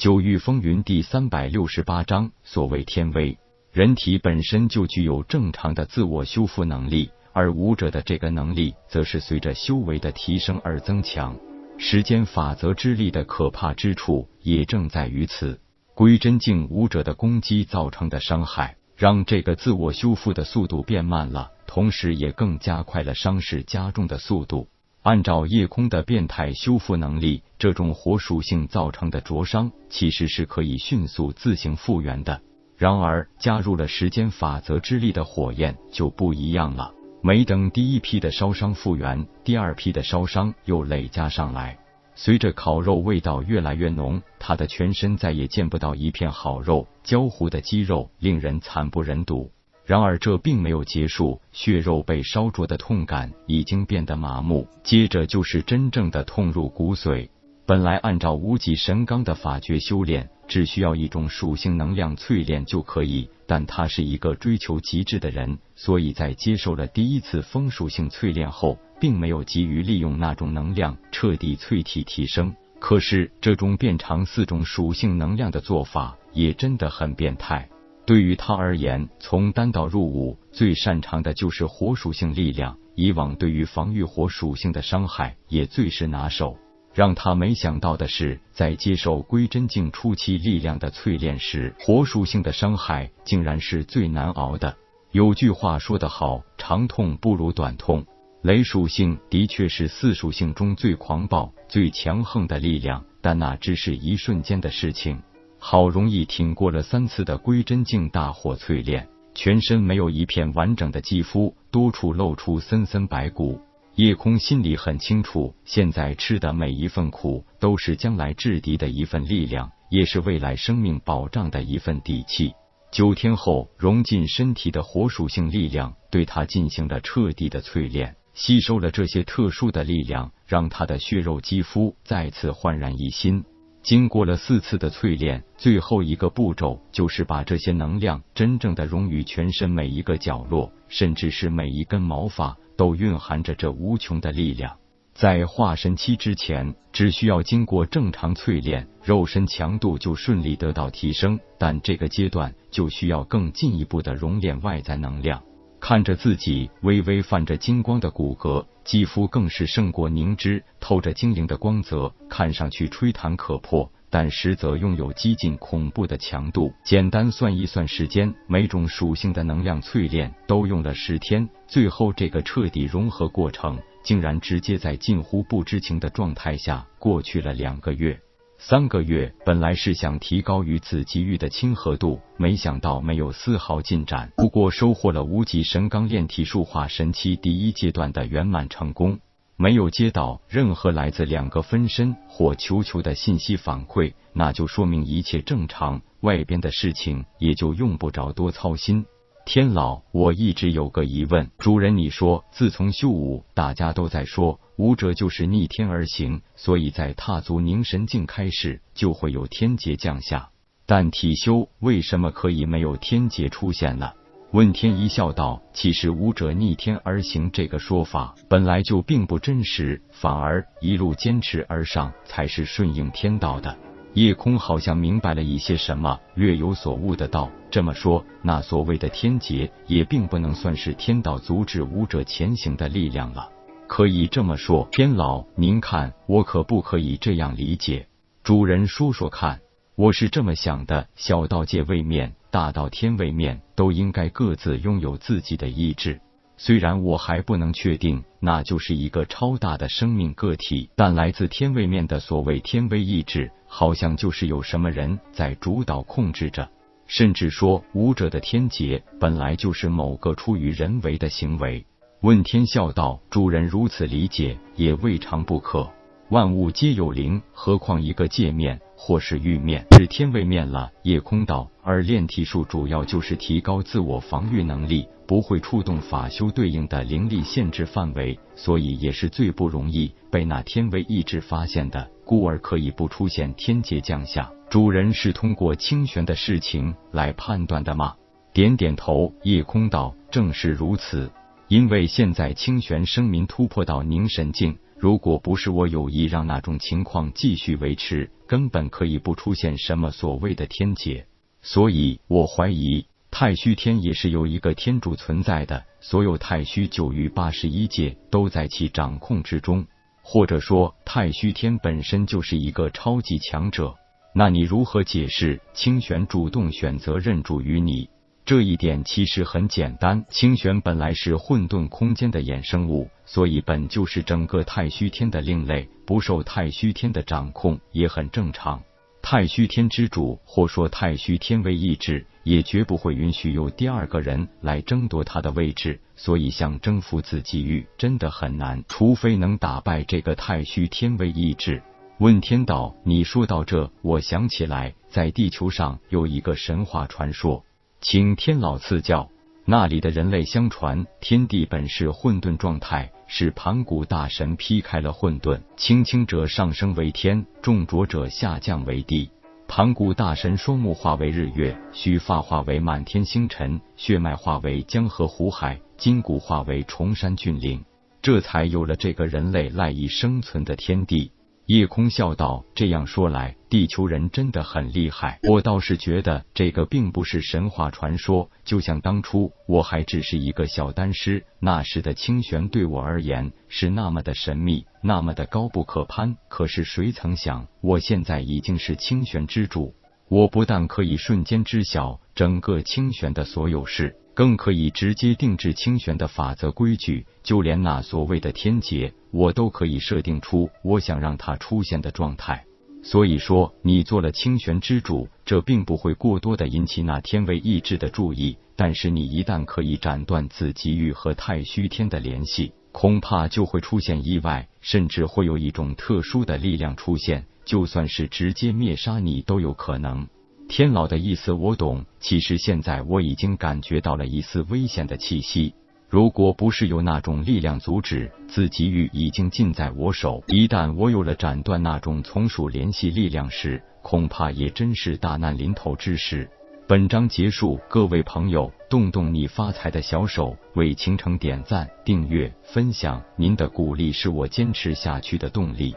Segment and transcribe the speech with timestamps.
[0.00, 3.36] 九域风云第三百六十八章，所谓天威，
[3.70, 11.36] 人体本身就具有正常的自我修复能力，而武者的这个能力，则是随着修为的提升而增强。
[11.76, 15.60] 时间法则之力的可怕之处，也正在于此。
[15.92, 24.66] 归真境武者的攻击造成的伤害，让这个自我修复的速度变慢了，同时也更加快了伤势加重的速度。
[25.02, 32.42] 按照夜空的变态修复能力，这种火属性造成的灼伤其实是可以迅速自行复原的。
[32.76, 36.92] 然而，加入了时间法则之力的火焰就不一样了。
[37.22, 41.78] 没等第一批的烧伤复原，第二批的烧伤又累加上来。
[42.14, 49.50] 随着烤肉味道越来越浓，他的全身再也见不到一片好肉，焦糊的肌肉令人惨不忍睹。
[49.90, 57.28] 然而这并没有结束，血肉被烧灼的痛感已经变得麻木，接着就是真正的痛入骨髓。
[57.66, 72.54] 本来按照无极神罡的法诀修炼，只需要一种属性能量淬炼就可以，但他是一个追求极致的人，所以在接受了第一次风属性淬炼后，并没有急于利用那种能量彻底淬体提升。
[72.78, 77.68] 可是这种变长四种属性能量的做法，也真的很变态。
[78.06, 82.76] 对于他而言，从单道入伍，最擅长的就是火属性力量。
[82.96, 86.58] 以往对于防御火属性的伤害也最是拿手。
[86.92, 94.76] 让他没想到的是，在接受归真境初期力量的淬炼时，火属性的伤害竟然是最难熬的。
[95.12, 98.04] 有句话说得好，长痛不如短痛。
[98.42, 105.22] 雷属性的确是四属性中最狂暴、最强横的力量，但那只是一瞬间的事情。
[105.62, 113.60] 好容易挺过了三次的归真境大火淬炼，全身没有一片完整的肌肤，多处露出森森白骨。
[113.96, 122.54] 叶空心里很清楚，现在吃的每一份苦，都是将来制敌的一份力量，也是未来生命保障的一份底气。
[122.90, 133.44] 九天后，融进身体的火属性力量，对他进行了彻底的淬炼，吸收了这些特殊的力量，让他的血肉肌肤再次焕然一新。
[133.82, 144.76] 经过了四次的淬炼，最后一个步骤就是把这些能量真正的融于全身每一个角落，甚至是每一根毛发都蕴含着这无穷的力量。
[145.14, 155.42] 在化神期之前，只需要经过正常淬炼，肉身强度就顺利得到提升，但这个阶段就需要更进一步的熔炼外在能量。
[155.80, 158.64] 看着自己微微泛着金光的骨骼。
[158.84, 166.72] 肌肤更是胜过凝脂，透着晶莹的光泽，看上去吹弹可破，但实则拥有激进恐怖的强度。
[166.82, 178.18] 简单算一算时间，每种属性的能量淬炼都用了十天，最后这个彻底融合过程，竟然直接在近乎不知情的状态下过去了两个月。
[178.62, 184.30] 三个月本来是想提高与子极域的亲和度，没想到没有丝毫进展。
[184.36, 189.18] 不过收获了无极神罡炼体术化神期第一阶段的圆满成功，
[189.56, 199.06] 没有接到任何来自两个分身或球球的信息反馈，那就说明一切正常，外边的事情也就用不着多操心。
[199.52, 210.50] 天老，我一直有个疑问，主人，你说自从修武，大家都在说武者就是逆天而行，所以在踏足凝神境开始就会有天劫降下，
[210.86, 214.12] 但体修为什么可以没有天劫出现呢？
[214.52, 223.76] 问天一笑道：“其实武者逆天而行这个说法本来就并不真实，反而一路坚持而上才是顺应天道的。”
[224.14, 233.48] 夜空好像明白了一些什么，略有所悟的道：“这么说，那所谓的天劫也并不能算是天道阻止武者前行的力量了。
[233.86, 238.08] 可以这么说，天老，您看我可不可以这样理解？
[238.42, 239.60] 主人说说看。
[239.94, 246.20] 我是这么想的：小道界位面，大道天位面，都应该各自拥有自己的意志。”
[246.56, 256.68] 虽然我还不能确定，那就是一个超大的生命个体，但来自天位面的所谓天威意志，好像就是有什么人在主导控制着。
[257.06, 261.84] 甚至说，武者的天劫本来就是某个出于人为的行为。
[262.22, 265.90] 问天笑道：“主人如此理解，也未尝不可。
[266.28, 275.08] 万物皆有灵，何况一个界面或是玉面是天位面了？”夜空道，而炼体术主要就是提高自我防御能力。
[275.26, 284.50] 不会触动法修对应的灵力限制范围，所以也是最不容易被那天位意志发现的，故而可以不出现天劫降下。
[284.68, 288.16] 主人是通过清玄的事情来判断的吗？
[288.52, 291.30] 点点头，夜空道正是如此。
[291.68, 301.26] 因为现在清玄生民突破到凝神境，如果不是我有意让那种情况继续维持，根本可以不出现什么所谓的天劫。
[301.62, 309.86] 所以我怀疑太虚天也是有一个天主存在的，所有太虚九于八十一界都在其掌控之中，
[310.20, 313.94] 或者说太虚天本身就是一个超级强者。
[314.34, 318.10] 那你如何解释清玄主动选择认主于你？
[318.50, 328.82] 这一点其实很简单，清玄本来是混沌空间的衍生物，所以本就是整个太虚天的另类，不受太虚天的掌控也很正常。
[329.22, 341.80] 太虚天之主，或说太虚天为意志，也绝不会允许有第二个人来争夺他的位置，所以想征服自己域真的很难，除非能打败这个太虚天为意志。
[342.18, 347.64] 问天道，你说到这，我想起来，在地球上有一个神话传说。
[348.00, 349.28] 请天老赐教。
[349.66, 359.30] 那里的人类相传，天地本是混沌状态，是盘古大神劈开了混沌，轻轻者上升为天，重浊者下降为地。
[359.68, 367.84] 盘古大神双目化为日月，须发化为满天星辰，血脉化为江河湖海，筋骨化为崇山峻岭，
[368.22, 371.30] 这才有了这个人类赖以生存的天地。
[371.70, 375.38] 夜空笑道：“这样说来，地球人真的很厉害。
[375.44, 386.36] 我倒是觉得这个并不是神话传说，就像当初我还只是一个小丹师，那时的清玄对我而言是那么的神秘，那么的高不可攀。
[386.48, 389.94] 可是谁曾想，我现在已经是清玄之主，
[390.28, 402.64] 我不但可以瞬间知晓整个清玄的所有事。”更可以直接定制清玄的法则规矩，就连那所谓的天劫，我都可以设定出我想让它出现的状态。
[403.02, 408.56] 所以说，你做了清玄之主，这并不会过多的引起那天为意志的注意。
[408.74, 420.26] 但是你一旦可以斩断紫极域和太虚天的联系，恐怕就会出现意外，甚至会有一种特殊的力量出现，就算是直接灭杀你都有可能。
[420.70, 425.74] 天老的意思我懂，其实现在我已经感觉到了一丝危险的气息。
[426.08, 430.44] 如果不是有那种力量阻止，自己域已经尽在我手。
[430.46, 436.48] 一旦我有了斩断那种从属联系力量时，恐怕也真是大难临头之时。
[436.86, 445.96] 本章结束，各位朋友，动动你发财的小手，为倾城点赞、订阅、分享，您的鼓励是我坚持下去的动力。